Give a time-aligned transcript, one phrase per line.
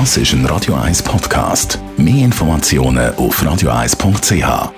[0.00, 1.78] Das ist ein Radio 1 Podcast.
[1.96, 4.72] Mehr Informationen auf radio1.ch.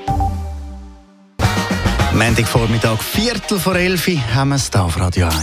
[2.12, 5.34] Montagvormittag, Viertel vor elf, haben wir es hier auf Radio 1.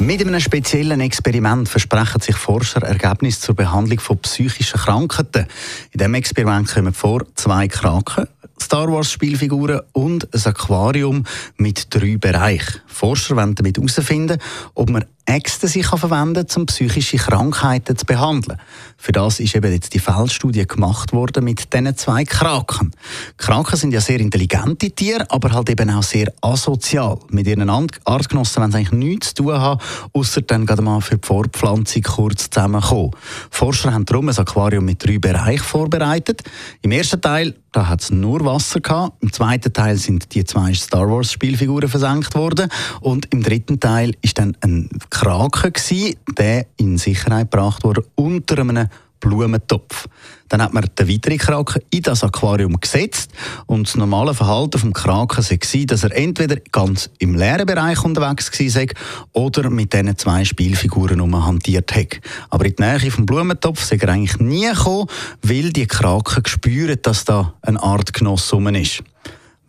[0.00, 5.46] mit einem speziellen Experiment versprechen sich Forscher Ergebnisse zur Behandlung von psychischen Krankheiten.
[5.92, 11.24] In diesem Experiment kommen vor zwei Krankheiten, Star Wars Spielfiguren und ein Aquarium
[11.56, 12.80] mit drei Bereichen.
[12.86, 14.38] Forscher wollen damit herausfinden,
[14.74, 18.58] ob man Ecstasy kann verwenden kann, um psychische Krankheiten zu behandeln.
[18.96, 22.90] Für das ist eben jetzt die Feldstudie gemacht worden mit diesen zwei Kraken.
[23.36, 27.18] Kraken sind ja sehr intelligente Tiere, aber halt eben auch sehr asozial.
[27.30, 29.80] Mit ihren Artgenossen wollen sie eigentlich nichts zu tun haben,
[30.12, 33.12] außer dann gerade mal für die Fortpflanzung kurz zusammenkommen.
[33.50, 36.42] Forscher haben darum ein Aquarium mit drei Bereichen vorbereitet.
[36.82, 39.22] Im ersten Teil da hat es nur Wasser gehabt.
[39.22, 42.68] Im zweiten Teil sind die zwei Star Wars Spielfiguren versenkt worden
[43.00, 44.88] und im dritten Teil ist dann ein
[45.20, 48.88] Krake gewesen, der in Sicherheit gebracht wurde unter einem
[49.20, 50.08] Blumentopf.
[50.48, 53.30] Dann hat man den weiteren Kraken in das Aquarium gesetzt
[53.66, 58.50] und das normale Verhalten vom Kraken war, dass er entweder ganz im leeren Bereich unterwegs
[58.50, 58.86] war
[59.34, 62.18] oder mit diesen zwei Spielfiguren hantiert hat.
[62.48, 65.06] Aber in die Nähe vom Blumentopf sei er eigentlich nie gekommen,
[65.42, 69.02] weil die Kraken spüren, dass da eine Art Genoss ist.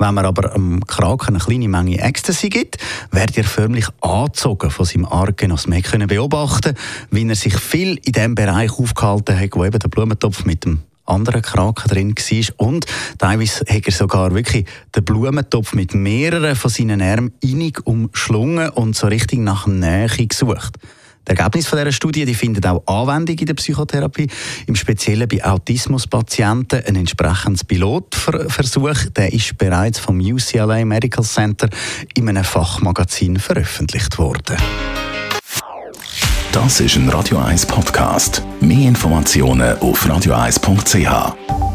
[0.01, 2.77] Wenn man aber am Kraken eine kleine Menge Ecstasy gibt,
[3.11, 5.69] wird er förmlich angezogen von seinem Artgenoss.
[5.69, 6.75] Wir können beobachten,
[7.11, 10.79] wie er sich viel in dem Bereich aufgehalten hat, wo eben der Blumentopf mit dem
[11.05, 12.67] anderen Kraken drin war.
[12.67, 12.87] Und
[13.19, 18.95] teilweise hat er sogar wirklich den Blumentopf mit mehreren von seinen Armen innig umschlungen und
[18.95, 20.79] so richtig nach Nähe gesucht.
[21.27, 24.27] Die Ergebnisse von dieser Studie die finden auch Anwendung in der Psychotherapie,
[24.67, 26.83] im Speziellen bei Autismuspatienten.
[26.85, 31.69] Ein entsprechendes Pilotversuch der ist bereits vom UCLA Medical Center
[32.15, 34.57] in einem Fachmagazin veröffentlicht worden.
[36.51, 38.43] Das ist ein Radio 1 Podcast.
[38.59, 41.70] Mehr Informationen auf radio1.ch.